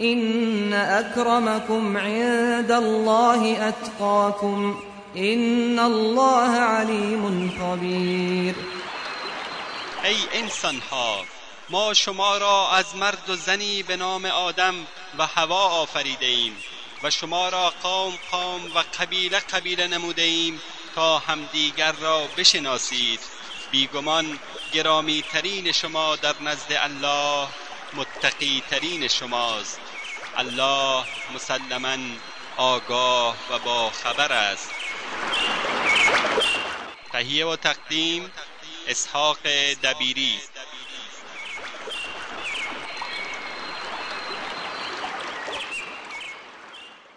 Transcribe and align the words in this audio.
إن 0.00 0.72
أكرمكم 0.72 1.96
عند 1.96 2.70
الله 2.70 3.68
أتقاكم 3.68 4.80
إن 5.16 5.78
الله 5.78 6.50
عليم 6.50 7.50
خبير. 7.60 8.54
ای 10.04 10.16
انسان 10.32 10.80
ها 10.90 11.24
ما 11.70 11.94
شما 11.94 12.38
را 12.38 12.70
از 12.70 12.96
مرد 12.96 13.30
و 13.30 13.36
زنی 13.36 13.82
به 13.82 13.96
نام 13.96 14.24
آدم 14.24 14.74
و 15.18 15.26
هوا 15.26 15.68
آفریده 15.68 16.26
ایم 16.26 16.56
و 17.02 17.10
شما 17.10 17.48
را 17.48 17.72
قوم 17.82 18.12
قوم 18.30 18.60
و 18.74 18.84
قبیله 19.00 19.38
قبیله 19.38 19.86
نموده 19.86 20.22
ایم 20.22 20.60
تا 20.94 21.18
همدیگر 21.18 21.92
را 21.92 22.26
بشناسید. 22.36 23.20
بیگمان 23.70 24.38
گرامی 24.72 25.24
ترین 25.32 25.72
شما 25.72 26.16
در 26.16 26.34
نزد 26.40 26.72
الله 26.72 27.48
متقی 27.94 28.62
ترین 28.70 29.08
شماست. 29.08 29.80
الله 30.38 31.04
مسلما 31.34 31.96
آگاه 32.58 33.36
و 33.50 33.58
با 33.64 33.90
خبر 33.90 34.32
است. 34.32 34.70
تهیه 37.12 37.46
و 37.46 37.56
تقدیم 37.56 38.22
اسحاق 38.88 39.36
دبیری. 39.84 40.34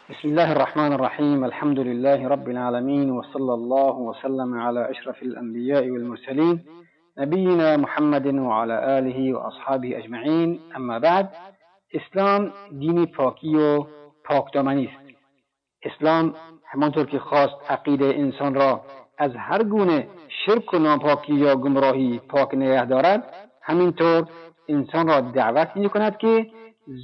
بسم 0.10 0.28
الله 0.28 0.52
الرحمن 0.52 0.94
الرحيم. 0.94 1.44
الحمد 1.44 1.80
لله 1.80 2.28
رب 2.28 2.50
العالمين 2.50 3.12
وصلى 3.12 3.54
الله 3.54 3.96
وسلم 3.96 4.60
على 4.60 4.92
أشرف 4.92 5.24
الأنبياء 5.24 5.90
والمرسلين 5.90 6.66
نبينا 7.18 7.78
محمد 7.78 8.26
وعلى 8.26 9.00
آله 9.00 9.34
وأصحابه 9.34 9.98
أجمعين. 9.98 10.60
أما 10.76 10.98
بعد 10.98 11.30
اسلام 11.94 12.54
دین 12.80 13.06
پاکی 13.06 13.56
و 13.56 13.86
پاکدامنی 14.24 14.86
است. 14.86 15.16
اسلام 15.84 16.36
همانطور 16.66 17.06
که 17.06 17.20
خواست 17.20 17.56
عقیده 17.70 18.06
انسان 18.06 18.54
را 18.56 18.82
از 19.18 19.32
هر 19.36 19.64
گونه 19.64 20.08
شرک 20.46 20.74
و 20.74 20.78
ناپاکی 20.80 21.34
یا 21.34 21.56
گمراهی 21.56 22.20
پاک 22.30 22.54
نگه 22.54 22.86
دارد 22.86 23.34
همینطور 23.62 24.28
انسان 24.68 25.08
را 25.08 25.22
دعوت 25.22 25.72
می 25.76 25.90
کند 25.90 26.18
که 26.18 26.52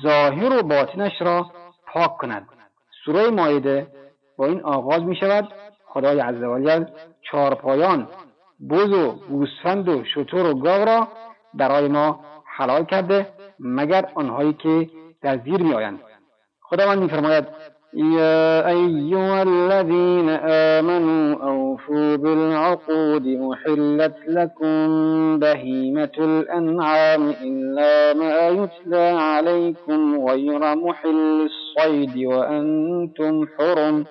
ظاهر 0.04 0.60
و 0.60 0.64
باطنش 0.64 1.22
را 1.22 1.52
پاک 1.88 2.18
کند. 2.18 2.50
سوره 3.06 3.30
مایده 3.30 3.88
با 4.38 4.46
این 4.46 4.62
آغاز 4.62 5.04
می 5.04 5.16
شود 5.16 5.54
خدای 5.86 6.20
عزوجل 6.20 6.86
چهارپایان 7.22 8.08
بز 8.70 8.94
و 8.94 9.12
گوسفند 9.12 9.90
و 9.90 10.04
شطور 10.16 10.46
و 10.46 10.54
گاو 10.54 10.86
را 10.86 11.08
برای 11.54 11.88
ما 11.88 12.20
حلال 12.46 12.86
کرده 12.86 13.28
مگر 13.60 14.06
آنهایی 14.16 14.54
که 14.54 14.90
در 15.22 15.38
زیر 15.38 15.62
می 15.62 15.74
آیند. 15.74 16.00
خداوند 16.62 17.00
میفرماید 17.00 17.46
يا 17.96 18.70
أيها 18.70 19.42
الذين 19.42 20.30
آمنوا 20.50 21.44
أوفوا 21.44 22.16
بالعقود 22.16 23.28
أحلت 23.54 24.16
لكم 24.28 24.88
بهيمة 25.40 26.12
الأنعام 26.18 27.34
إلا 27.42 28.14
ما 28.14 28.50
يتلى 28.50 29.18
عليكم 29.20 30.26
غير 30.30 30.76
محل 30.76 31.48
الصيد 31.50 32.26
وأنتم 32.26 33.48
حرم 33.58 34.06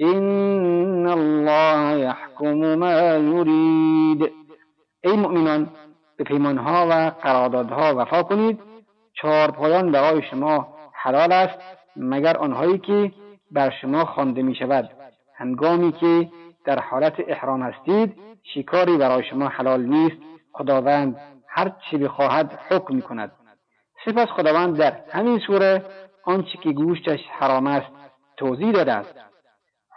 إن 0.00 1.08
الله 1.08 1.92
يحكم 1.92 2.78
ما 2.78 3.16
يريد 3.16 4.30
ای 5.04 5.16
مؤمنان 5.16 5.66
به 6.18 6.24
پیمانها 6.24 6.86
و 6.90 7.10
قراردادها 7.22 7.94
وفا 7.96 8.22
کنید 8.22 8.67
چهار 9.22 9.50
پایان 9.50 9.92
برای 9.92 10.22
شما 10.22 10.74
حلال 10.92 11.32
است 11.32 11.58
مگر 11.96 12.36
آنهایی 12.36 12.78
که 12.78 13.12
بر 13.50 13.70
شما 13.70 14.04
خوانده 14.04 14.42
می 14.42 14.54
شود 14.54 14.90
هنگامی 15.34 15.92
که 15.92 16.28
در 16.64 16.78
حالت 16.78 17.14
احرام 17.28 17.62
هستید 17.62 18.16
شکاری 18.54 18.96
برای 18.96 19.24
شما 19.24 19.48
حلال 19.48 19.82
نیست. 19.82 20.16
خداوند 20.52 21.16
هر 21.48 21.72
چی 21.90 21.96
بخواهد 21.96 22.58
حکم 22.70 22.94
می 22.94 23.02
کند 23.02 23.32
سپس 24.04 24.28
خداوند 24.28 24.76
در 24.76 24.96
همین 25.12 25.38
سوره 25.38 25.84
آنچه 26.24 26.58
که 26.62 26.72
گوشتش 26.72 27.20
حرام 27.38 27.66
است 27.66 27.86
توضیح 28.36 28.72
داده 28.72 28.92
است. 28.92 29.27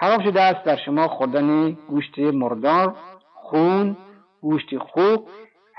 حرام 0.00 0.22
شده 0.22 0.42
است. 0.42 0.64
در 0.64 0.76
شما 0.76 1.08
خوردن 1.08 1.70
گوشت 1.70 2.18
مردار 2.18 2.96
خون 3.34 3.96
گوشت 4.40 4.78
خوب 4.78 5.28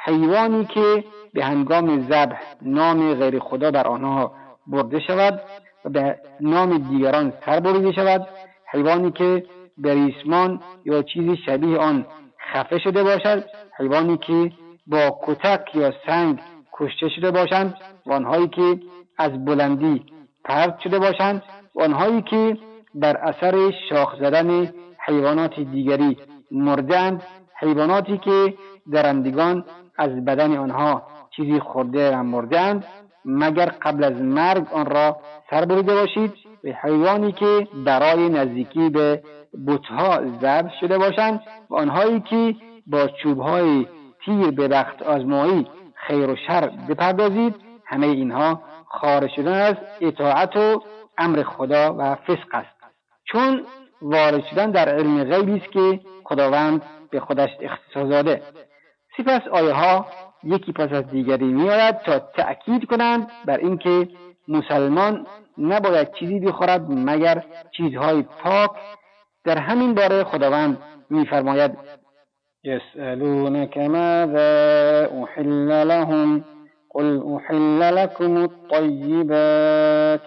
حیوانی 0.06 0.66
که 0.66 1.03
به 1.34 1.46
هنگام 1.46 2.07
ذبح 2.09 2.41
نام 2.62 3.13
غیر 3.13 3.40
خدا 3.40 3.72
بر 3.72 3.88
آنها 3.88 4.31
برده 4.68 5.00
شود 5.00 5.41
و 5.85 5.90
به 5.90 6.19
نام 6.41 6.78
دیگران 6.78 7.34
سر 7.46 7.59
بریده 7.59 7.91
شود 7.91 8.28
حیوانی 8.72 9.12
که 9.12 9.46
به 9.78 9.94
ریسمان 9.94 10.62
یا 10.85 11.03
چیزی 11.03 11.38
شبیه 11.46 11.78
آن 11.78 12.06
خفه 12.53 12.79
شده 12.79 13.03
باشد 13.03 13.44
حیوانی 13.78 14.18
که 14.18 14.52
با 14.88 15.19
کتک 15.24 15.75
یا 15.75 15.94
سنگ 16.08 16.40
کشته 16.74 17.09
شده 17.09 17.31
باشند 17.31 17.75
و 18.06 18.13
آنهایی 18.13 18.47
که 18.47 18.79
از 19.18 19.46
بلندی 19.46 20.06
پرد 20.46 20.79
شده 20.84 21.00
باشند 21.00 21.44
و 21.75 21.81
آنهایی 21.81 22.22
که 22.22 22.58
در 23.01 23.17
اثر 23.17 23.71
شاخ 23.89 24.15
زدن 24.19 24.69
حیوانات 25.05 25.59
دیگری. 25.59 26.17
مردند 26.51 27.23
حیواناتی 27.59 28.17
که 28.17 28.53
درندگان 28.91 29.65
از 29.97 30.25
بدن 30.25 30.57
آنها 30.57 31.03
چیزی 31.35 31.59
خورده 31.59 32.15
و 32.17 32.23
مردند 32.23 32.85
مگر 33.25 33.65
قبل 33.65 34.03
از 34.03 34.21
مرگ 34.21 34.67
آن 34.73 34.85
را 34.85 35.17
سر 35.49 35.65
بریده 35.65 35.95
باشید؟ 35.95 36.33
به 36.63 36.77
حیوانی 36.81 37.31
که 37.31 37.67
برای 37.85 38.29
نزدیکی 38.29 38.89
به 38.89 39.23
بتها 39.67 40.21
ضبط 40.41 40.71
شده 40.81 40.97
باشند 40.97 41.41
و 41.69 41.75
آنهایی 41.75 42.19
که 42.19 42.55
با 42.87 43.07
چوبهای 43.07 43.87
تیر 44.25 44.51
به 44.51 44.67
بخت 44.67 45.01
آزمایی 45.01 45.67
خیر 45.95 46.29
و 46.29 46.35
شر 46.47 46.71
بپردازید 46.89 47.55
همه 47.85 48.07
اینها 48.07 48.61
خارج 48.87 49.29
شدن 49.35 49.61
از 49.61 49.75
اطاعت 50.02 50.55
و 50.55 50.81
امر 51.17 51.43
خدا 51.43 51.95
و 51.97 52.16
فسق 52.16 52.47
است. 52.53 52.78
چون 53.31 53.66
وارد 54.02 54.43
شدن 54.52 54.72
در 54.72 54.90
علم 54.90 55.23
غیبی 55.23 55.58
است 55.58 55.72
که 55.72 55.99
خداوند 56.23 56.81
به 57.11 57.20
خودش 57.20 57.49
اختصاص 57.61 58.09
داده. 58.09 58.41
سپس 59.17 59.47
آیه 59.52 59.73
ها 59.73 60.05
یکی 60.43 60.72
پس 60.72 60.91
از 60.91 61.08
دیگری 61.08 61.46
میآید 61.46 61.99
تا 61.99 62.20
تأکید 62.20 62.85
کنند 62.85 63.28
بر 63.46 63.58
اینکه 63.58 64.08
مسلمان 64.47 65.28
نباید 65.58 66.14
چیزی 66.14 66.40
بخورد 66.40 66.85
مگر 66.90 67.43
چیزهای 67.78 68.22
پاک. 68.22 68.72
در 69.46 69.58
همین 69.58 69.93
باره 69.93 70.23
خداوند 70.23 70.78
میفرماید 71.09 71.78
يسألونك 72.64 73.78
ماذا 73.78 75.05
أحل 75.23 75.87
لهم؟ 75.87 76.43
قل 76.90 77.22
أحل 77.35 77.79
لكم 77.79 78.37
الطيبات 78.37 80.22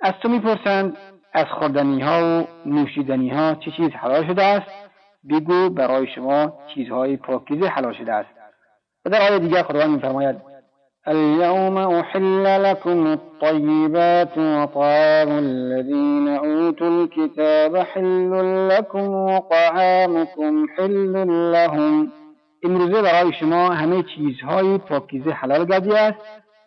از 0.00 0.12
تو 0.22 0.28
می‌پرسند 0.28 0.96
از 1.36 1.46
خوردنی 1.46 2.00
ها 2.00 2.22
و 2.22 2.46
نوشیدنی 2.68 3.28
ها 3.28 3.54
چه 3.54 3.70
چیز 3.70 3.90
حلال 3.90 4.26
شده 4.26 4.42
است؟ 4.42 4.66
بگو 5.30 5.68
برای 5.68 6.06
شما 6.14 6.52
چیزهای 6.74 7.16
پاکیزه 7.16 7.66
حلال 7.66 7.92
شده 7.92 8.12
است. 8.12 8.28
و 9.04 9.10
در 9.10 9.22
آیه 9.22 9.38
دیگر 9.38 9.62
خداوند 9.62 9.90
میفرماید 9.90 10.36
اليوم 11.06 11.76
أحل 11.76 12.42
لكم 12.62 13.06
الطيبات 13.06 14.38
وطعام 14.38 15.38
الذين 15.38 16.28
أوتوا 16.28 16.88
الكتاب 16.88 17.76
حل 17.76 18.68
لكم 18.68 19.08
وطعامكم 19.08 20.66
حل 20.76 21.12
لهم. 21.52 22.12
امروزه 22.64 23.02
برای 23.02 23.32
شما 23.32 23.68
همه 23.68 24.02
چیزهای 24.02 24.78
پاکیزه 24.78 25.30
حلال 25.30 25.64
گردی 25.64 25.92
است 25.92 26.18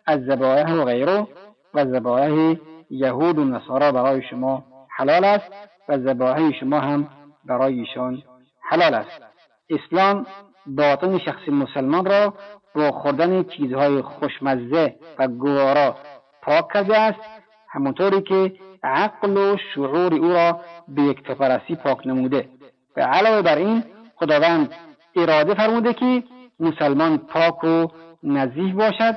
از 0.06 0.20
ذبایح 0.20 0.74
و 0.74 0.84
غیره 0.84 1.26
و 1.74 1.84
ذبایح 1.84 2.58
یهود 2.90 3.38
و 3.38 3.44
نصارا 3.44 3.92
برای 3.92 4.22
شما 4.22 4.64
حلال 4.96 5.24
است 5.24 5.52
و 5.88 5.98
ذبایح 5.98 6.60
شما 6.60 6.80
هم 6.80 7.08
برای 7.44 7.80
ایشان 7.80 8.22
حلال 8.70 8.94
است. 8.94 9.22
اسلام 9.70 10.26
باطن 10.66 11.18
شخص 11.18 11.48
مسلمان 11.48 12.04
را 12.04 12.34
با 12.74 12.92
خوردن 12.92 13.42
چیزهای 13.42 14.02
خوشمزه 14.02 14.94
و 15.18 15.28
گوارا 15.28 15.96
پاک 16.42 16.72
کرده 16.72 16.98
است 16.98 17.20
همونطوری 17.68 18.22
که 18.22 18.52
عقل 18.82 19.36
و 19.36 19.56
شعور 19.74 20.14
او 20.14 20.32
را 20.32 20.60
به 20.88 21.02
یکتاپرستی 21.02 21.74
پاک 21.74 22.06
نموده. 22.06 22.48
و 22.96 23.00
علاوه 23.00 23.42
بر 23.42 23.56
این 23.58 23.84
خداوند 24.16 24.74
اراده 25.16 25.54
فرموده 25.54 25.94
که 25.94 26.22
مسلمان 26.60 27.18
پاک 27.18 27.64
و 27.64 27.86
نزیح 28.22 28.74
باشد 28.74 29.16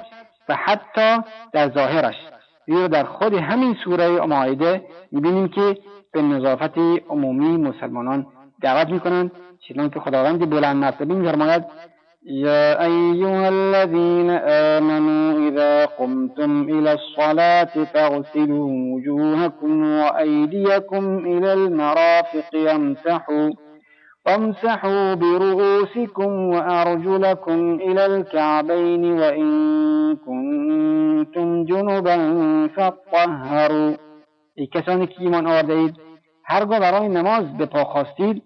و 0.49 0.55
حتی 0.55 1.17
در 1.53 1.69
ظاهرش 1.69 2.15
زیرا 2.65 2.87
در 2.87 3.03
خود 3.03 3.33
همین 3.33 3.75
سوره 3.83 4.25
ماعده 4.25 4.81
می‌بینیم 5.11 5.47
که 5.47 5.77
به 6.13 6.21
نظافت 6.21 6.77
عمومی 7.09 7.57
مسلمانان 7.57 8.25
دعوت 8.61 8.89
می‌کنند. 8.89 9.31
چنان 9.67 9.89
که 9.89 9.99
خداوند 9.99 10.49
بلند 10.49 10.75
مرتبه 10.75 11.13
میفرماید 11.13 11.63
يا 12.25 12.85
أيها 12.85 13.47
الذين 13.49 14.29
آمنوا 14.75 15.49
إذا 15.49 15.85
قمتم 15.85 16.61
إلى 16.69 16.93
الصلاة 16.93 17.83
فاغسلوا 17.93 18.69
وجوهكم 18.93 19.83
وأيديكم 19.83 21.17
إلى 21.17 21.53
المرافق 21.53 22.49
يمسحوا 22.53 23.49
وامسحوا 24.25 25.13
برؤوسكم 25.13 26.31
وأرجلكم 26.53 27.59
إلى 27.75 28.05
الكعبين 28.05 29.19
وإن 29.19 29.49
كنتم 30.15 31.65
جنبا 31.65 32.17
فاطهروا. 32.75 33.97
ای 34.55 34.67
کسانی 34.67 35.07
که 35.07 35.21
ایمان 35.21 35.47
آورده 35.47 35.73
اید 35.73 35.95
هرگاه 36.45 36.79
برای 36.79 37.07
نماز 37.07 37.57
به 37.57 37.65
پا 37.65 37.83
خواستید 37.83 38.43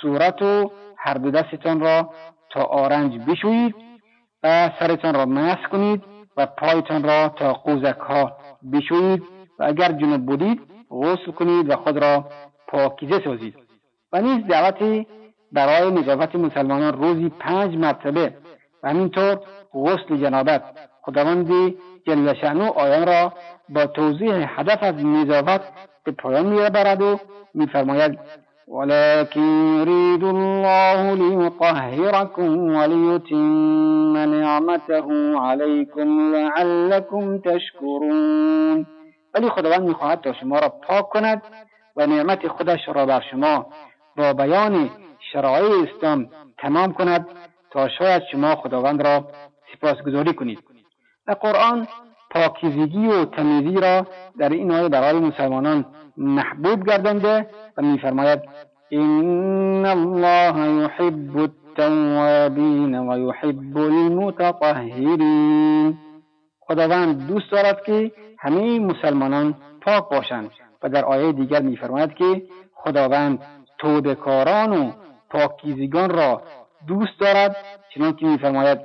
صورت 0.00 0.42
و 0.42 0.70
هر 0.98 1.14
دو 1.14 1.30
دستتان 1.30 1.80
را 1.80 2.10
تا 2.50 2.62
آرنج 2.62 3.18
بشویید 3.18 3.74
و 4.42 4.70
سرتان 4.78 5.14
را 5.14 5.26
مسح 5.26 5.68
کنید 5.72 6.02
و 6.36 6.46
پایتان 6.46 7.02
را 7.02 7.28
تا 7.28 7.52
قوزک 7.52 7.98
ها 7.98 8.32
بشویید 8.72 9.22
و 9.58 9.64
اگر 9.64 9.92
جنوب 9.92 10.26
بودید 10.26 10.60
غسل 10.90 11.32
کنید 11.32 11.70
و 11.70 11.76
خود 11.76 11.98
را 12.04 12.24
پاکیزه 12.68 13.20
سازید. 13.24 13.54
و 14.12 14.20
نیز 14.20 14.46
دعوتی 14.46 15.06
برای 15.52 15.90
نظافت 15.90 16.34
مسلمانان 16.34 16.92
روزی 16.92 17.28
پنج 17.28 17.76
مرتبه. 17.76 18.34
و 18.82 18.88
همینطور 18.88 19.38
غسل 19.74 20.16
جنابت. 20.16 20.62
خداوند 21.02 21.74
جل 22.06 22.34
شأنو 22.34 22.64
آیان 22.64 23.06
را 23.06 23.32
با 23.68 23.86
توضیح 23.86 24.60
هدف 24.60 24.82
از 24.82 24.94
نظافت 25.04 25.60
به 26.04 26.12
پایان 26.12 26.46
می‌برد 26.46 27.02
و 27.02 27.18
میفرماید 27.54 28.18
ولكن 28.68 29.40
يريد 29.40 30.24
الله 30.24 31.14
ليطهركم 31.14 32.58
وليتم 32.76 34.16
نعمته 34.16 35.38
عليكم 35.40 36.34
لعلكم 36.34 37.38
تشكرون 37.38 38.86
ولی 39.34 39.48
خداوند 39.48 39.82
می‌خواهد 39.82 40.20
تا 40.20 40.32
شما 40.32 40.58
را 40.58 40.68
پاک 40.68 41.08
کند 41.08 41.42
و 41.96 42.06
نعمت 42.06 42.48
خودش 42.48 42.80
را 42.94 43.06
بر 43.06 43.22
شما 43.30 43.66
با 44.16 44.32
بیان 44.32 44.90
شرایع 45.32 45.82
اسلام 45.82 46.26
تمام 46.58 46.92
کند 46.92 47.26
تا 47.70 47.88
شاید 47.88 48.22
شما 48.32 48.56
خداوند 48.56 49.06
را 49.06 49.24
سپاسگزاری 49.72 50.34
کنید. 50.34 50.58
و 51.26 51.32
قرآن 51.32 51.86
پاکیزگی 52.30 53.06
و 53.06 53.24
تمیزی 53.24 53.80
را 53.80 54.06
در 54.38 54.48
این 54.48 54.72
آیه 54.72 54.88
برای 54.88 55.20
مسلمانان 55.20 55.84
محبوب 56.16 56.86
گردانده 56.86 57.46
و 57.76 57.82
میفرماید 57.82 58.40
ان 58.92 59.86
الله 59.86 60.82
يحب 60.82 61.36
التوابین 61.36 62.98
و 62.98 63.28
يحب 63.28 63.76
المتطهرین. 63.78 65.22
خداوند 66.60 67.26
دوست 67.26 67.50
دارد 67.50 67.84
که 67.84 68.12
همه 68.38 68.78
مسلمانان 68.78 69.54
پاک 69.80 70.08
باشند. 70.08 70.50
و 70.82 70.88
در 70.88 71.04
آیه 71.04 71.32
دیگر 71.32 71.62
میفرماید 71.62 72.14
که 72.14 72.42
خداوند 72.74 73.38
توبهکاران 73.78 74.72
و 74.72 74.92
پاکیزگان 75.30 76.10
را 76.10 76.42
دوست 76.86 77.20
دارد 77.20 77.56
چنانکه 77.94 78.26
میفرماید 78.26 78.78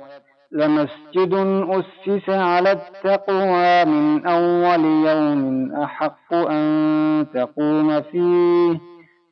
لمسجد 0.52 1.34
أسس 1.70 2.28
على 2.28 2.68
التقوى 2.68 3.84
من 3.84 4.26
أول 4.26 4.84
يوم 4.84 5.72
أحق 5.82 6.34
أن 6.34 7.26
تقوم 7.34 8.00
فيه 8.00 8.80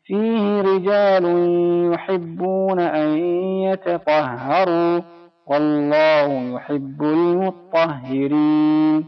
فيه 0.05 0.61
رجال 0.61 1.25
يحبون 1.93 2.81
أن 2.81 3.19
يتطهروا 3.69 5.00
والله 5.47 6.55
يحب 6.55 7.03
المطهرين. 7.03 9.05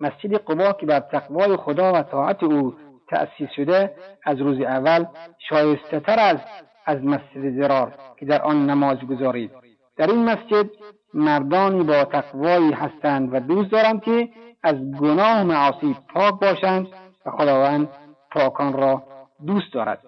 مسجد 0.00 0.34
قبا 0.34 0.72
که 0.72 0.86
بر 0.86 1.00
تقوای 1.00 1.56
خدا 1.56 1.92
و 1.92 2.02
طاعت 2.02 2.42
او 2.42 2.74
تأسیس 3.10 3.50
شده 3.56 3.94
از 4.26 4.40
روز 4.40 4.60
اول 4.60 5.04
شایسته 5.48 6.00
تر 6.00 6.18
از 6.18 6.36
از 6.88 7.04
مسجد 7.04 7.50
زرار 7.60 7.92
که 8.16 8.26
در 8.26 8.42
آن 8.42 8.70
نماز 8.70 8.98
گذارید. 8.98 9.50
در 9.96 10.06
این 10.06 10.24
مسجد 10.24 10.66
مردانی 11.14 11.82
با 11.82 12.04
تقوایی 12.04 12.72
هستند 12.72 13.34
و 13.34 13.40
دوست 13.40 13.70
دارند 13.70 14.02
که 14.02 14.28
از 14.62 14.76
گناه 15.00 15.42
معاصی 15.42 15.96
پاک 16.14 16.40
باشند 16.40 16.86
و 17.26 17.30
خداوند 17.30 17.88
پاکان 18.30 18.72
را 18.72 19.02
دوست 19.46 19.72
دارد. 19.72 19.98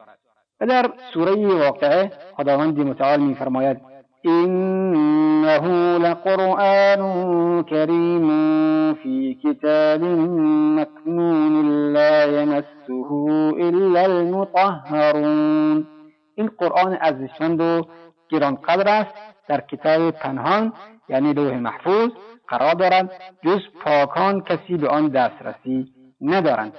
و 0.61 0.67
در 0.67 0.91
سوره 1.15 1.47
واقعه 1.47 2.13
خداوند 2.37 2.81
متعال 2.81 3.21
میفرماید 3.21 3.81
إنه 4.27 5.99
لقرآن 5.99 7.03
كريم 7.63 8.29
في 8.95 9.35
كتاب 9.45 10.03
مكنون 10.79 11.93
لا 11.93 12.25
يمسه 12.25 13.11
إلا 13.69 14.07
المطهرون. 14.07 16.00
این 16.41 16.51
قرآن 16.59 16.99
ارزشمند 17.01 17.61
و 17.61 17.87
گرانقدر 18.29 18.89
است 18.89 19.15
در 19.49 19.61
کتاب 19.61 20.11
پنهان 20.11 20.73
یعنی 21.09 21.33
لوح 21.33 21.55
محفوظ 21.59 22.11
قرار 22.49 22.75
دارند 22.75 23.11
جز 23.45 23.61
پاکان 23.85 24.41
کسی 24.41 24.77
به 24.77 24.89
آن 24.89 25.09
دسترسی 25.09 25.87
ندارند. 26.21 26.73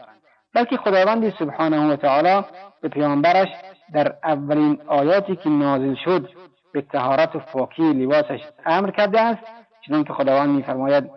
بلکه 0.53 0.77
خداوند 0.77 1.33
سبحانه 1.39 1.93
و 1.93 1.95
تعالی 1.95 2.45
به 2.81 2.89
پیامبرش 2.89 3.47
در 3.93 4.15
اولین 4.23 4.81
آیاتی 4.87 5.35
که 5.35 5.49
نازل 5.49 5.95
شد 6.05 6.29
به 6.73 6.81
تهارت 6.81 7.35
و 7.35 7.39
پاکی 7.39 7.93
لباسش 7.93 8.41
امر 8.65 8.91
کرده 8.91 9.21
است 9.21 9.43
چنانکه 9.87 10.13
خداوند 10.13 10.49
میفرماید 10.49 11.09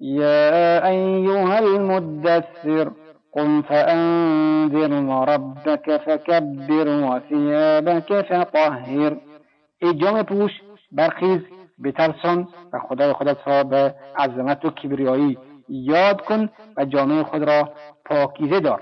یا 0.00 0.86
ایها 0.86 1.56
المدثر 1.56 2.90
قم 3.34 3.62
فانذر 3.62 4.92
وربك 4.92 5.96
فكبر 5.96 6.88
وثيابك 6.88 8.22
فطهر. 8.22 9.16
ای 9.82 9.94
جامع 9.94 10.22
پوش 10.22 10.50
برخیز 10.92 11.40
بترسان 11.84 12.48
و 12.72 12.78
خدای 12.78 13.12
خودت 13.12 13.36
را 13.46 13.64
به 13.64 13.94
عظمت 14.18 14.64
و 14.64 14.70
کبریایی 14.70 15.38
یاد 15.68 16.20
کن 16.20 16.48
و 16.76 16.84
جامعه 16.84 17.22
خود 17.22 17.42
را 17.42 17.72
پاکیزه 18.04 18.60
دار. 18.60 18.80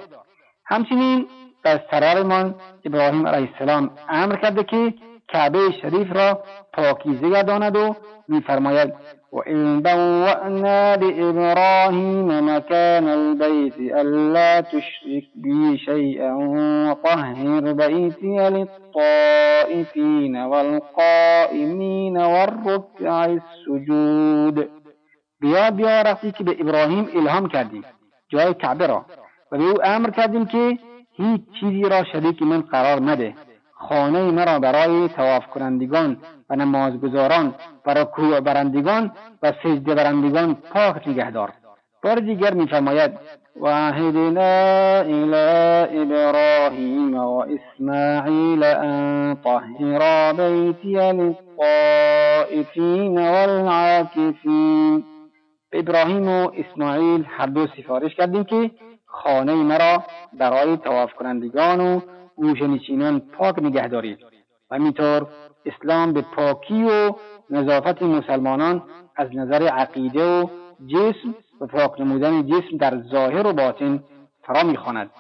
همچنین 0.67 1.27
در 1.65 1.81
سرارمان 1.91 2.55
ابراهیم 2.85 3.27
علیه 3.27 3.49
السلام 3.53 3.91
امر 4.09 4.37
کرده 4.37 4.65
که 4.65 4.95
کعبه 5.29 5.59
شریف 5.83 6.13
را 6.13 6.43
پاکیزه 6.73 7.31
گرداند 7.31 7.77
و 7.77 7.95
میفرماید 8.29 8.95
وإن 9.33 9.83
بوأنا 9.83 10.97
لإبراهيم 10.97 12.29
مكان 12.49 13.09
البيت 13.09 13.79
ألا 13.79 14.61
تشرك 14.61 15.25
بي 15.35 15.79
شيئا 15.79 16.33
وطهر 16.91 17.73
بيتي 17.73 18.51
للطائفين 18.51 20.37
والقائمين 20.37 22.17
والركع 22.19 23.25
السجود. 23.25 24.69
رفتی 26.03 26.33
که 26.33 26.45
به 26.45 26.57
ابراهیم 26.61 27.09
الهام 27.15 27.49
کردیم. 27.49 27.85
جای 28.29 28.55
کعبه 28.55 28.87
را. 28.87 29.07
و 29.53 29.59
به 29.59 29.65
أو 29.65 29.83
أمر 29.85 30.11
کردیم 30.11 30.47
که 30.47 30.79
هیچ 31.17 31.41
چیزی 31.61 31.83
را 31.83 32.05
شریک 32.05 32.43
من 32.43 32.61
قرار 32.61 33.01
نده. 33.01 33.35
خانه 33.89 34.31
مرا 34.31 34.59
برای 34.59 35.09
تواف 35.09 35.47
کنندگان 35.47 36.17
و 36.51 36.57
نمازگزاران 36.57 37.55
و 37.87 37.95
رکوع 37.95 38.41
برندگان 38.41 39.13
و 39.43 39.53
سجده 39.63 39.95
برندگان 39.95 40.55
پاک 40.55 41.09
نگهدار. 41.09 41.53
بار 42.03 42.21
دیگر 42.21 42.55
میفرماید 42.55 43.13
وعهدنا 43.61 45.01
إلى 45.01 45.47
إبراهيم 46.03 47.15
وإسماعيل 47.15 48.65
أن 48.65 49.37
طهرا 49.45 50.33
بيتي 50.33 51.13
للطائفين 51.13 52.39
والعاكفين. 53.19 55.05
به 55.73 55.79
ابراهیم 55.79 56.29
و 56.29 56.51
اسماعیل 56.57 57.25
هر 57.29 57.47
دو 57.47 57.67
سفارش 57.67 58.15
کردیم 58.15 58.45
که 58.45 58.71
خانه 59.07 59.55
مرا 59.55 60.03
برای 60.33 60.77
تواف 60.77 61.13
کنندگان 61.13 61.81
و 61.81 62.01
گوشنشینان 62.37 63.21
پاک 63.21 63.59
نگه 63.59 63.89
دارید 63.89 64.19
و 64.71 64.75
همینطور 64.75 65.27
اسلام 65.67 66.13
به 66.13 66.21
پاکی 66.21 66.83
و 66.85 67.13
نظافت 67.51 68.03
مسلمانان 68.03 68.83
از 69.17 69.29
نظر 69.35 69.63
عقیده 69.63 70.41
و 70.41 70.49
جسم 70.87 71.35
و 71.61 71.67
پاک 71.67 72.01
نمودن 72.01 72.47
جسم 72.47 72.77
در 72.77 73.03
ظاهر 73.03 73.47
و 73.47 73.53
باطن 73.53 74.05
فرا 74.43 74.63
می‌خواند. 74.63 75.11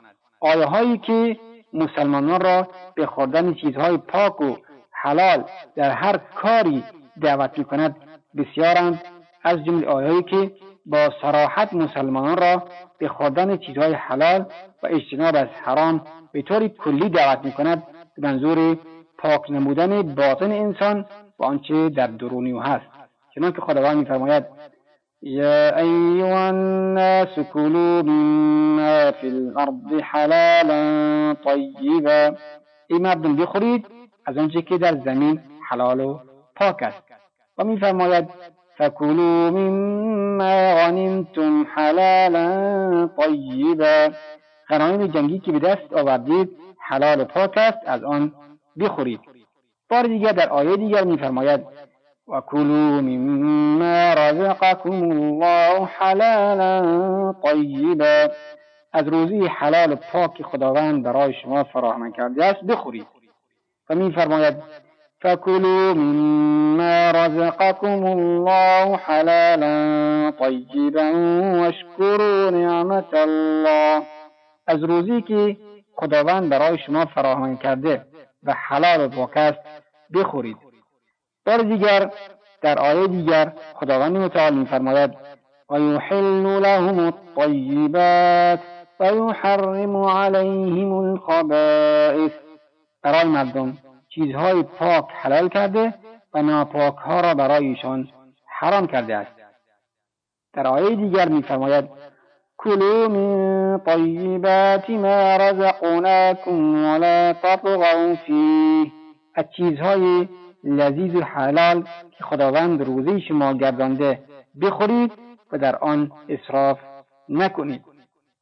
آیه 0.40 0.64
هایی 0.64 0.98
که 0.98 1.36
مسلمانان 1.72 2.40
را 2.40 2.68
به 2.94 3.06
خوردن 3.06 3.54
چیزهای 3.54 3.96
پاک 3.96 4.40
و 4.40 4.56
حلال 4.90 5.44
در 5.76 5.90
هر 5.90 6.16
کاری 6.16 6.84
دعوت 7.20 7.58
می 7.58 7.64
کند 7.64 7.96
بسیارند. 8.36 9.02
از 9.44 9.64
جمله 9.64 9.86
آیهایی 9.86 10.22
که 10.22 10.52
با 10.86 11.10
صراحت 11.22 11.74
مسلمانان 11.74 12.36
را 12.36 12.62
به 12.98 13.08
خوردن 13.08 13.56
چیزهای 13.56 13.92
حلال 13.92 14.46
و 14.82 14.86
اجتناب 14.86 15.36
از 15.36 15.48
حرام 15.62 16.04
به 16.32 16.42
طور 16.42 16.68
کلی 16.68 17.08
دعوت 17.08 17.44
می 17.44 17.52
کند 17.52 17.82
به 18.16 18.28
منظور 18.28 18.78
پاک 19.18 19.50
نمودن 19.50 20.02
باطن 20.02 20.52
انسان 20.52 21.06
و 21.38 21.44
آنچه 21.44 21.88
در 21.88 22.06
درونی 22.06 22.52
او 22.52 22.60
هست. 22.60 22.86
چنانکه 23.34 23.60
خداوند 23.60 23.96
میفرماید 23.96 24.44
یا 25.22 25.76
ایها 25.76 26.46
الناس 26.46 27.38
کلوا 27.52 28.02
مما 28.02 29.12
فی 29.12 29.26
الارض 29.26 30.02
حلالا 30.02 31.34
طیبا. 31.34 32.36
ای 32.88 32.98
مردم 32.98 33.36
بخورید 33.36 33.86
از 34.26 34.38
آنچه 34.38 34.62
که 34.62 34.78
در 34.78 34.94
زمین 35.04 35.40
حلال 35.68 36.00
و 36.00 36.18
پاک 36.56 36.82
است. 36.82 37.02
و 37.58 37.64
میفرماید 37.64 38.28
فكلوا 38.82 39.50
مما 39.50 40.74
غنمتم 40.74 41.66
حلالا 41.74 42.46
طیبا 43.16 44.12
غنایم 44.70 45.06
جنگی 45.06 45.38
که 45.38 45.52
به 45.52 45.58
دست 45.58 45.92
آوردید 45.92 46.50
حلال 46.80 47.24
پاک 47.24 47.52
است 47.56 47.78
از 47.86 48.04
آن 48.04 48.32
بخورید. 48.80 49.20
بار 49.90 50.02
دیگر 50.02 50.32
در 50.32 50.48
آیه 50.48 50.76
دیگر 50.76 51.04
میفرماید 51.04 51.60
و 52.28 52.40
کلوا 52.40 53.00
مما 53.00 54.14
رزقكم 54.14 55.10
الله 55.10 55.84
حلالا 55.84 57.34
طیبا 57.42 58.28
از 58.92 59.08
روزی 59.08 59.46
حلال 59.46 59.94
پاک 59.94 60.42
خداوند 60.42 61.02
برای 61.02 61.34
شما 61.42 61.64
فراهم 61.64 62.12
کرده 62.12 62.44
است 62.44 62.64
بخورید. 62.64 63.06
و 63.90 63.94
میفرماید 63.94 64.56
فكلوا 65.22 65.94
مما 65.94 67.10
رزقكم 67.10 68.06
الله 68.06 68.96
حلالا 68.96 69.74
طيبا 70.30 71.10
واشكروا 71.60 72.50
نعمة 72.50 73.14
الله 73.14 74.02
از 74.68 74.84
روزی 74.84 75.22
که 75.22 75.56
خداوند 75.96 76.48
برای 76.48 76.78
شما 76.78 77.04
فراهم 77.04 77.56
کرده 77.56 78.06
و 78.42 78.54
حلال 78.56 79.04
و 79.04 79.08
پاک 79.08 79.36
است 79.36 79.58
بخورید. 80.14 80.56
بار 81.46 81.58
دیگر 81.58 82.10
در 82.62 82.78
آیه 82.78 83.06
دیگر 83.06 83.52
خداوند 83.74 84.16
متعال 84.16 84.54
میفرماید 84.54 85.10
و 85.70 85.80
یحل 85.80 86.60
لهم 86.60 86.98
الطیبات 86.98 88.60
و 89.00 90.08
علیهم 90.08 90.92
الخبائث. 90.92 92.32
برای 93.02 93.24
مردم 93.24 93.78
چیزهای 94.14 94.62
پاک 94.62 95.04
حلال 95.12 95.48
کرده 95.48 95.94
و 96.34 96.42
ناپاک 96.42 96.94
ها 96.96 97.20
را 97.20 97.34
برای 97.34 97.66
ایشان 97.66 98.08
حرام 98.46 98.86
کرده 98.86 99.16
است. 99.16 99.32
در 100.52 100.66
آیه 100.66 100.96
دیگر 100.96 101.28
میفرماید 101.28 101.88
کلوا 102.56 103.08
من 103.08 103.78
طیبات 103.78 104.90
ما 104.90 105.36
رزقناکم 105.36 106.84
ولا 106.84 107.32
تطغوا 107.32 108.14
فیه. 108.26 108.92
از 109.34 109.44
چیزهای 109.56 110.28
لذیذ 110.64 111.14
و 111.14 111.20
حلال 111.20 111.82
که 112.18 112.24
خداوند 112.24 112.82
روزی 112.82 113.20
شما 113.20 113.52
گردانده 113.52 114.18
بخورید 114.62 115.12
و 115.52 115.58
در 115.58 115.76
آن 115.76 116.12
اصراف 116.28 116.78
نکنید. 117.28 117.84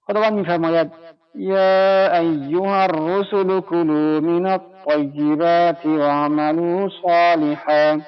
خداوند 0.07 0.33
میفرماید 0.33 0.93
یا 1.35 2.19
ایها 2.19 2.83
الرسل 2.83 3.61
کلوا 3.61 4.21
من 4.21 4.61
الطیبات 4.87 5.87
واعملوا 5.87 6.89
صالحا. 7.03 8.01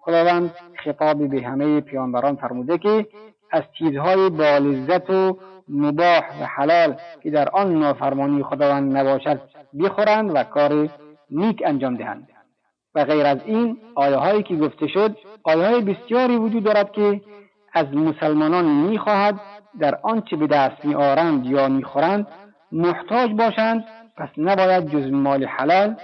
خداوند 0.00 0.54
خطاب 0.84 1.28
به 1.28 1.42
همه 1.42 1.80
پیامبران 1.80 2.36
فرموده 2.36 2.78
که 2.78 3.06
از 3.50 3.62
چیزهای 3.78 4.30
با 4.30 4.58
لذت 4.58 5.10
و 5.10 5.38
مباح 5.68 6.42
و 6.42 6.44
حلال 6.44 6.96
که 7.22 7.30
در 7.30 7.48
آن 7.48 7.78
نافرمانی 7.78 8.42
خداوند 8.42 8.96
نباشد 8.96 9.40
بخورند 9.80 10.30
و 10.34 10.42
کار 10.44 10.88
نیک 11.30 11.62
انجام 11.66 11.96
دهند. 11.96 12.28
و 12.94 13.04
غیر 13.04 13.26
از 13.26 13.38
این 13.44 13.78
آیه 13.94 14.16
هایی 14.16 14.42
که 14.42 14.56
گفته 14.56 14.86
شد 14.86 15.16
آیه 15.44 15.66
های 15.66 15.80
بسیاری 15.80 16.36
وجود 16.36 16.64
دارد 16.64 16.92
که 16.92 17.20
از 17.72 17.86
مسلمانان 17.94 18.64
می‌خواهد 18.64 19.40
در 19.80 19.98
آنچه 20.02 20.36
به 20.36 20.46
دست 20.46 20.84
میآرند 20.84 21.46
یا 21.46 21.68
می‌خورند 21.68 22.26
محتاج 22.72 23.30
باشند 23.30 23.84
پس 24.16 24.28
نباید 24.38 24.90
جز 24.90 25.12
مال 25.12 25.44
حلال 25.44 25.96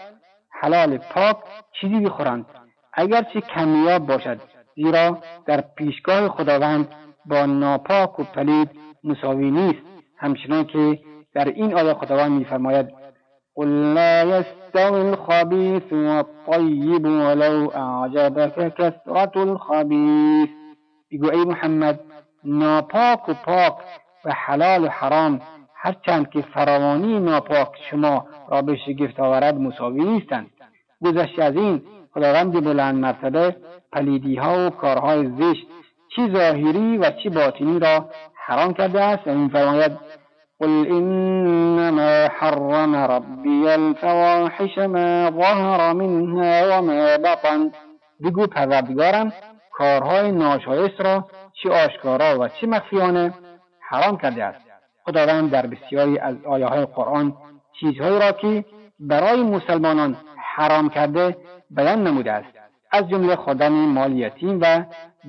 حلال 0.50 0.99
پاک 0.99 1.37
چیزی 1.81 2.00
بخورند. 2.00 2.47
اگرچه 2.92 3.40
کمیاب 3.40 4.07
باشد 4.07 4.40
زیرا 4.75 5.19
در 5.47 5.61
پیشگاه 5.61 6.28
خداوند 6.28 6.88
با 7.26 7.47
ناپاک 7.47 8.21
و 8.21 8.25
پلید 8.25 8.71
مساوی 9.04 9.50
نیست. 9.50 9.83
همچنان 10.16 10.64
که 10.64 10.99
در 11.35 11.45
این 11.45 11.75
آیه 11.75 11.95
خداوند 11.95 12.33
میفرماید 12.33 13.02
قل 13.54 13.69
لا 13.69 14.23
يستوي 14.23 15.00
الخبيث 15.00 15.92
والطيب 15.92 17.04
ولو 17.04 17.71
أعجبك 17.71 18.75
كثرة 18.75 19.42
الخبيث 19.42 20.49
بگو 21.12 21.31
ای 21.31 21.45
محمد 21.45 22.00
ناپاک 22.45 23.28
و 23.28 23.35
پاک 23.35 23.75
و 24.25 24.33
حلال 24.33 24.85
و 24.85 24.88
حرام 24.88 25.40
هرچند 25.84 26.30
که 26.30 26.42
فراوانی 26.42 27.20
ناپاک 27.20 27.68
شما 27.90 28.26
را 28.48 28.62
به 28.62 28.76
شگفت 28.76 29.20
آورد 29.20 29.54
مساوی 29.54 30.04
نیستند. 30.04 30.50
گذشته 31.04 31.42
از 31.44 31.56
این 31.56 31.82
خداوند 32.14 32.64
بلند 32.64 32.94
مرتبه 32.94 33.56
پلیدی 33.92 34.36
ها 34.36 34.66
و 34.66 34.70
کارهای 34.70 35.26
زشت 35.26 35.66
چی 36.16 36.30
ظاهری 36.32 36.98
و 36.98 37.10
چی 37.22 37.28
باطنی 37.28 37.78
را 37.78 38.10
حرام 38.46 38.74
کرده 38.74 39.00
است؟ 39.02 39.26
و 39.26 39.34
میفرماید 39.34 39.92
قل 40.58 40.86
انما 40.90 42.28
حرم 42.38 42.96
ربی 42.96 43.68
الفواحش 43.68 44.78
ما 44.78 45.30
ظهر 45.30 45.92
منها 45.92 46.78
وما 46.78 47.16
بطن. 47.18 47.70
بگو 48.24 48.46
پروردگارم 48.46 49.32
کارهای 49.72 50.32
ناشایست 50.32 51.00
را 51.00 51.28
چی 51.62 51.68
آشکارا 51.68 52.40
و 52.40 52.48
چی 52.48 52.66
مخفیانه 52.66 53.34
حرام 53.80 54.16
کرده 54.16 54.44
است. 54.44 54.72
خداوند 55.04 55.50
در 55.50 55.66
بسیاری 55.66 56.18
از 56.18 56.37
آیه 56.44 56.66
های 56.66 56.85
قرآن 56.85 57.37
چیزهایی 57.80 58.18
را 58.18 58.32
که 58.32 58.64
برای 59.00 59.42
مسلمانان 59.42 60.16
حرام 60.54 60.88
کرده 60.88 61.37
بیان 61.71 62.06
نموده 62.06 62.32
است. 62.32 62.59
از 62.90 63.09
جمله 63.09 63.37
خوردن 63.37 63.73
مال 63.73 64.12
یتیم 64.12 64.59
و 64.61 64.85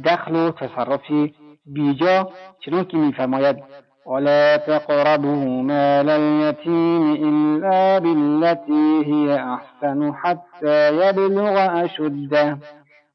دخل 0.05 0.35
و 0.35 0.51
تصرف 0.51 1.31
بیجا 1.65 2.29
چنانکه 2.59 2.97
میفرماید 2.97 3.57
ولا 4.05 4.57
تقربوا 4.57 5.61
مال 5.61 6.09
اليتيم 6.09 7.13
إلا 7.13 7.99
بالتي 7.99 9.03
هي 9.05 9.35
أحسن 9.35 10.13
حتى 10.13 10.93
يبلغ 10.93 11.55
أشده 11.83 12.57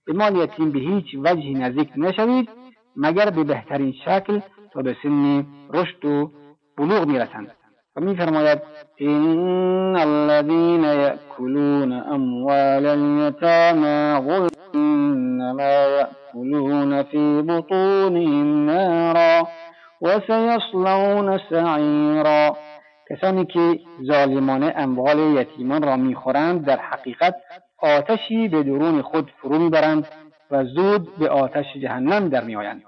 به 0.06 0.12
مال 0.12 0.36
یتیم 0.36 0.72
به 0.72 0.78
هیچ 0.78 1.04
وجهی 1.14 1.54
نزدیک 1.54 1.90
نشوید 1.96 2.48
مگر 2.96 3.30
به 3.30 3.44
بهترین 3.44 3.92
شکل 4.04 4.40
تا 4.72 4.82
به 4.82 4.96
سن 5.02 5.46
رشد 5.70 6.04
و 6.04 6.30
بلوغ 6.78 7.06
می‌رسند. 7.06 7.50
و 7.96 8.00
میفرماید 8.00 8.58
ان 9.00 9.96
الذين 9.96 10.84
يأكلون 10.84 11.92
اموال 11.92 12.86
اليتامى 12.86 14.18
انما 14.74 15.86
يأكلون 15.98 17.02
في 17.02 17.42
بطونهم 17.42 18.66
نارا 18.66 19.46
وسيصلون 20.00 21.38
سعيرا. 21.50 22.56
کسانی 23.10 23.44
که 23.44 23.80
ظالمانه 24.04 24.72
اموال 24.76 25.18
یتیمان 25.18 25.82
را 25.82 25.96
می‌خورند 25.96 26.64
در 26.64 26.76
حقیقت 26.76 27.34
آتشی 27.78 28.48
به 28.48 28.62
درون 28.62 29.02
خود 29.02 29.30
فرو 29.42 29.58
می‌برند 29.58 30.08
و 30.50 30.64
زود 30.64 31.16
به 31.18 31.28
آتش 31.28 31.66
جهنم 31.82 32.28
در 32.28 32.44
میآیند. 32.44 32.82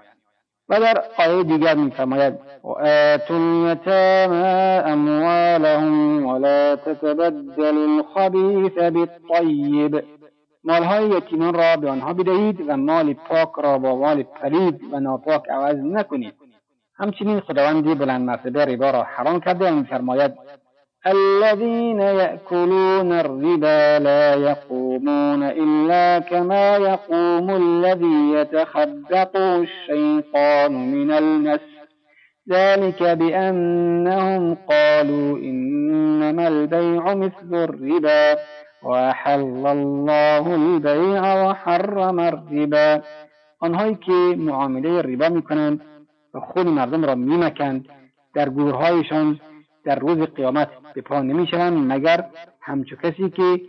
و 0.70 0.80
در 0.80 1.04
آیه 1.18 1.42
دیگر 1.42 1.74
میفرماید 1.74 2.34
وآتوا 2.64 3.36
الیتاما 3.36 4.80
اموالهم 4.92 6.26
ولا 6.26 6.76
تتبدل 6.76 7.78
الخبیث 7.78 8.72
بالطیب. 8.92 10.04
مالهای 10.64 11.08
یتیمان 11.08 11.54
را 11.54 11.76
به 11.76 11.90
آنها 11.90 12.12
بدهید 12.12 12.60
و 12.68 12.76
مال 12.76 13.14
پاک 13.14 13.50
را 13.62 13.78
با 13.78 13.96
مال 13.96 14.22
پلید 14.22 14.80
و 14.92 15.00
ناپاک 15.00 15.42
عوض 15.50 15.76
نکنید. 15.76 16.34
همچنین 16.94 17.40
خداوند 17.40 17.98
بلند 17.98 18.26
مرتبه 18.26 18.64
ربا 18.64 18.90
را 18.90 19.02
حرام 19.02 19.40
کرده 19.40 19.70
و 19.70 19.74
میفرماید 19.74 20.32
الذين 21.06 22.00
يأكلون 22.00 23.12
الربا 23.12 23.98
لا 23.98 24.34
يقومون 24.34 25.42
إلا 25.42 26.18
كما 26.18 26.76
يقوم 26.76 27.50
الذي 27.50 28.32
يتخبطه 28.32 29.56
الشيطان 29.56 30.92
من 30.92 31.10
المس 31.10 31.60
ذلك 32.50 33.02
بأنهم 33.02 34.54
قالوا 34.54 35.38
إنما 35.38 36.48
البيع 36.48 37.14
مثل 37.14 37.54
الربا 37.54 38.36
وأحل 38.82 39.66
الله 39.66 40.54
البيع 40.54 41.48
وحرم 41.48 42.20
الربا. 42.20 43.02
آنهایی 43.62 43.94
که 43.94 44.12
معامله 44.36 45.02
ربا 45.02 45.28
میکنند 45.28 45.80
و 46.34 46.40
خود 46.40 46.66
مردم 46.66 47.04
را 47.04 47.14
میمکند 47.14 47.88
در 48.34 48.48
گورهایشان 48.48 49.40
در 49.84 49.98
روز 49.98 50.18
قیامت 50.18 50.68
به 50.94 51.00
پا 51.00 51.22
نمی‌شوند 51.22 51.92
مگر 51.92 52.24
همچو 52.60 52.96
کسی 52.96 53.30
که 53.30 53.60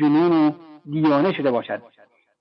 جنون 0.00 0.32
و 0.32 0.52
دیانه 0.90 1.32
شده 1.32 1.50
باشد. 1.50 1.82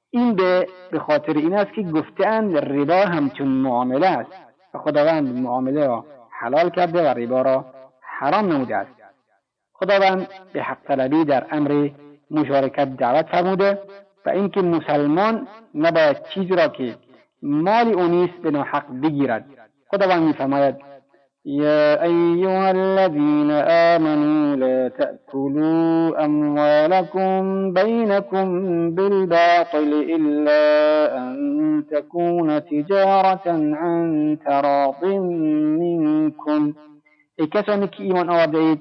این 0.10 0.36
به 0.36 0.68
به 0.92 1.00
خاطر 1.00 1.34
این 1.34 1.54
است 1.54 1.74
که 1.74 1.82
گفتهاند 1.82 2.58
ربا 2.58 2.96
همچون 2.96 3.48
معامله 3.48 4.08
است 4.08 4.32
و 4.74 4.78
خداوند 4.78 5.40
معامله 5.40 5.88
را 5.88 6.06
حلال 6.32 6.70
کرده 6.70 7.02
و 7.04 7.14
ربا 7.14 7.42
را 7.42 7.66
حرام 8.02 8.46
نموده 8.46 8.76
است. 8.76 8.92
خداوند 9.74 10.28
به 10.54 10.64
حق 10.64 10.78
طلبی 10.88 11.26
در 11.26 11.46
امر 11.52 11.90
مشارکت 12.32 12.98
دعوت 12.98 13.26
فرموده 13.26 13.80
و 14.26 14.30
اینکه 14.30 14.62
مسلمان 14.62 15.48
نباید 15.76 16.24
چیزی 16.24 16.56
را 16.56 16.68
که 16.68 16.96
مال 17.44 17.88
او 17.88 18.08
نیست 18.08 18.34
به 18.34 18.52
ناحق 18.52 18.86
بگیرد. 19.04 19.46
خداوند 19.88 20.24
میفرماید 20.24 20.76
يا 21.48 22.04
أيها 22.04 22.72
الذين 22.72 23.52
آمنوا 23.96 24.56
لا 24.56 24.88
تأكلوا 24.88 26.26
أموالكم 26.26 27.74
بينكم 27.74 28.48
بالباطل 28.92 29.92
إلا 30.16 30.64
أن 31.18 31.84
تكون 31.92 32.66
تجارة 32.66 33.48
عن 33.76 34.38
تراض 34.46 35.06
منكم. 35.80 36.74
ای 37.40 37.48
کسانی 37.48 37.88
که 37.88 38.04
ایمان 38.04 38.30
آورده 38.30 38.58
اید 38.58 38.80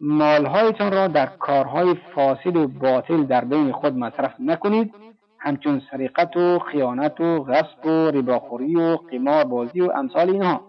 مالهایتان 0.00 0.92
را 0.92 1.06
در 1.06 1.26
کارهای 1.26 1.94
فاسد 2.14 2.56
و 2.56 2.68
باطل 2.68 3.22
در 3.22 3.44
بین 3.44 3.72
خود 3.72 3.96
مصرف 3.96 4.34
نکنید. 4.40 4.94
همچون 5.38 5.82
سریقت 5.90 6.36
و 6.36 6.58
خیانت 6.58 7.20
و 7.20 7.44
غصب 7.44 7.86
و 7.86 8.10
رباخوری 8.10 8.76
و 8.76 8.96
قمار 8.96 9.44
بازی 9.44 9.80
و 9.80 9.90
امثال 9.90 10.30
اینها. 10.30 10.60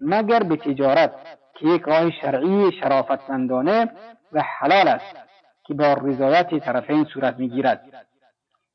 مگر 0.00 0.42
به 0.42 0.56
تجارت 0.56 1.12
که 1.54 1.66
یک 1.68 1.82
راه 1.82 2.10
شرعی 2.10 2.72
شرافتمندانه 2.80 3.90
و 4.32 4.42
حلال 4.58 4.88
است 4.88 5.16
که 5.66 5.74
با 5.74 5.92
رضایت 5.92 6.58
طرفین 6.64 7.04
صورت 7.04 7.38
می‌گیرد. 7.38 8.06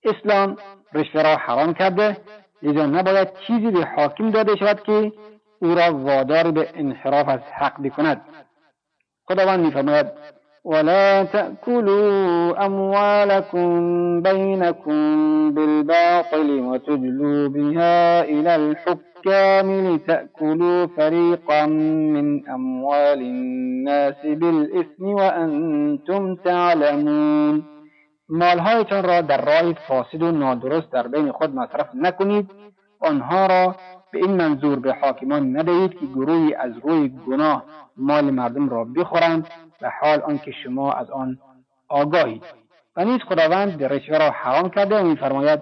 اسلام 0.03 0.57
رشوه 0.93 1.21
را 1.21 1.35
حرام 1.35 1.73
کرده 1.73 2.17
لذا 2.61 2.85
نباید 2.85 3.33
چیزی 3.47 3.71
به 3.71 3.85
حاکم 3.85 4.31
داده 4.31 4.55
شود 4.55 4.83
که 4.83 5.11
او 5.61 5.75
را 5.75 5.93
وادار 5.93 6.51
به 6.51 6.69
انحراف 6.73 7.29
از 7.29 7.39
حق 7.39 7.81
بکند. 7.81 8.21
خداوند 9.25 9.59
میفرماید 9.65 10.07
ولا 10.65 11.23
تأكلوا 11.23 12.65
أموالكم 12.65 13.69
بينكم 14.21 14.99
بالباطل 15.53 16.49
وتدلوا 16.59 17.49
بها 17.49 18.23
إلى 18.23 18.55
الحكام 19.19 19.95
لتأكلوا 19.95 20.85
فريقا 20.85 21.65
من 21.65 22.49
أموال 22.49 23.21
الناس 23.21 24.25
بالإثم 24.25 25.05
وأنتم 25.05 26.35
تعلمون. 26.35 27.63
مالهایتان 28.29 29.03
را 29.03 29.21
در 29.21 29.45
راه 29.45 29.73
فاسد 29.73 30.21
و 30.23 30.31
نادرست 30.31 30.91
در 30.91 31.07
بین 31.07 31.31
خود 31.31 31.55
مصرف 31.55 31.87
نکنید. 31.95 32.51
آنها 32.99 33.45
را 33.45 33.75
به 34.11 34.19
این 34.19 34.31
منظور 34.31 34.79
به 34.79 34.93
حاکمان 35.01 35.57
ندهید 35.57 35.91
که 35.91 36.05
گروهی 36.05 36.53
از 36.53 36.71
روی 36.83 37.09
گناه 37.27 37.63
مال 37.97 38.31
مردم 38.31 38.69
را 38.69 38.83
بخورند 38.83 39.47
و 39.81 39.91
حال 40.01 40.21
آنکه 40.21 40.51
شما 40.51 40.93
از 40.93 41.09
آن 41.09 41.37
آگاهید. 41.87 42.43
و 42.97 43.05
نیز 43.05 43.19
خداوند 43.29 43.83
رشوه 43.83 44.17
را 44.17 44.31
حرام 44.31 44.69
کرده 44.69 44.99
و 44.99 45.03
میفرماید 45.03 45.61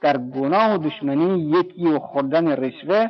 در 0.00 0.16
گناه 0.16 0.74
و 0.74 0.78
دشمنی 0.78 1.50
یکی 1.50 1.86
و 1.86 1.98
خوردن 1.98 2.48
رشوه 2.48 3.06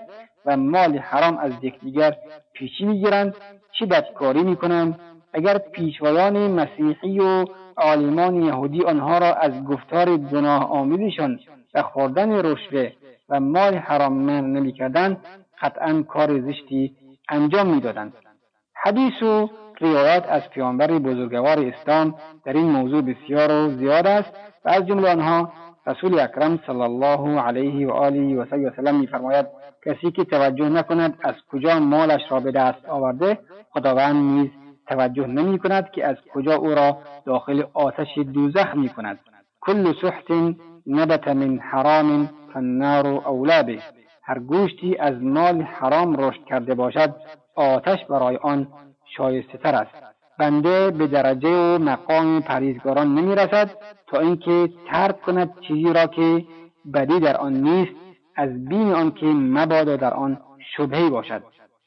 و 0.47 0.57
مال 0.57 0.99
حرام 0.99 1.39
از 1.39 1.53
یکدیگر 1.63 2.17
پیشی 2.53 2.85
می‌گیرند. 2.85 3.35
چه 3.79 3.87
بدکاری 3.87 4.43
می‌کنند؟ 4.43 4.99
اگر 5.33 5.59
پیشوایان 5.59 6.51
مسیحی 6.51 7.19
و 7.19 7.45
عالمان 7.77 8.43
یهودی 8.43 8.83
آنها 8.83 9.19
را 9.19 9.35
از 9.35 9.65
گفتار 9.65 10.17
گناه 10.17 10.71
آمیزشان 10.71 11.41
و 11.75 11.83
خوردن 11.83 12.33
رشوه 12.33 12.93
و 13.29 13.41
مال 13.41 13.75
حرام 13.75 14.13
من 14.13 14.53
نمی‌کردند 14.53 15.17
قطعا 15.61 16.03
کار 16.03 16.41
زشتی 16.41 16.97
انجام 17.29 17.75
می‌دادند. 17.75 18.13
حدیث 18.75 19.23
و 19.23 19.51
روایت 19.81 20.25
از 20.29 20.51
پیامبر 20.51 20.87
بزرگوار 20.87 21.59
اسلام 21.59 22.15
در 22.45 22.53
این 22.53 22.71
موضوع 22.71 23.03
بسیار 23.03 23.51
و 23.53 23.71
زیاد 23.71 24.07
است 24.07 24.33
و 24.65 24.69
از 24.69 24.87
جمله 24.87 25.11
آنها 25.11 25.53
رسول 25.87 26.21
اکرم 26.21 26.61
صلی 26.67 26.83
الله 26.83 27.41
علیه 27.41 27.89
و 27.89 27.91
آله 27.91 28.37
و 28.37 28.71
سلم 28.77 29.01
میفرماید 29.01 29.47
کسی 29.87 30.11
که 30.11 30.25
توجه 30.25 30.69
نکند 30.69 31.19
از 31.23 31.35
کجا 31.53 31.79
مالش 31.79 32.21
را 32.31 32.41
به 32.41 32.53
دست 32.53 32.85
آورده 32.89 33.39
خداوند 33.71 34.17
نیز 34.17 34.51
توجه 34.87 35.27
نمی 35.27 35.59
کند 35.59 35.91
که 35.91 36.07
از 36.07 36.17
کجا 36.35 36.55
او 36.55 36.75
را 36.75 36.99
داخل 37.27 37.63
آتش 37.75 38.19
دوزخ 38.19 38.75
می 38.75 38.89
کند 38.89 39.19
کل 39.61 39.93
سحت 40.03 40.31
نبت 40.87 41.29
من 41.29 41.59
حرام 41.59 42.31
فالنار 42.55 43.07
اولا 43.07 43.63
به. 43.63 43.79
هر 44.23 44.39
گوشتی 44.39 44.97
از 44.97 45.23
مال 45.23 45.63
حرام 45.63 46.17
رشد 46.17 46.45
کرده 46.45 46.75
باشد 46.75 47.15
آتش 47.55 48.05
برای 48.05 48.37
آن 48.37 48.69
شایسته 49.17 49.59
تر 49.59 49.75
است. 49.75 50.10
بنده 50.41 50.91
به 50.91 51.07
درجه 51.07 51.49
و 51.49 51.79
مقام 51.79 52.41
پریزگاران 52.41 53.15
نمی 53.15 53.35
رسد 53.35 53.71
تا 54.07 54.21
اینکه 54.21 54.69
ترک 54.91 55.23
کند 55.23 55.51
چیزی 55.69 55.93
را 55.93 56.07
که 56.07 56.45
بدی 56.95 57.21
در 57.21 57.37
آن 57.37 57.53
نیست 57.53 57.93
از 58.37 58.65
بین 58.69 58.93
آنکه 58.93 59.27
مبادا 59.27 59.97
در 59.97 60.15
آن 60.15 60.39
شبهی 60.77 61.11
باشد. 61.11 61.43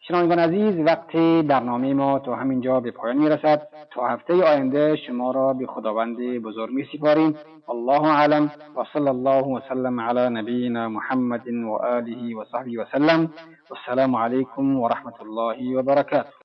شنوندگان 0.08 0.40
عزیز 0.40 0.86
وقت 0.86 1.16
برنامه 1.48 1.94
ما 1.94 2.20
تا 2.20 2.36
همینجا 2.36 2.80
به 2.80 2.92
پایان 2.92 3.18
می 3.18 3.30
رسد 3.30 3.68
تا 3.92 4.08
هفته 4.08 4.34
آینده 4.34 4.96
شما 4.96 5.32
را 5.32 5.54
به 5.54 5.66
خداوند 5.68 6.18
بزرگ 6.18 6.70
می 6.74 6.86
سپاریم 6.94 7.36
الله 7.70 8.04
اعلم. 8.04 8.52
و 8.78 8.84
صلی 8.94 9.08
الله 9.08 9.44
وسلم 9.48 10.00
علی 10.00 10.30
نبینا 10.40 10.90
محمد 10.90 11.48
و 11.48 11.72
آله 11.72 12.36
و 12.36 12.44
صحبه 12.52 12.82
وسلم 12.82 13.32
والسلام 13.70 14.16
علیکم 14.16 14.80
و 14.80 14.88
رحمت 14.88 15.22
الله 15.22 15.80
و 15.80 15.82
برکاته. 15.82 16.34